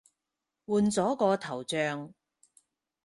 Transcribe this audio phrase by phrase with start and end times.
[0.65, 2.11] 換咗個頭像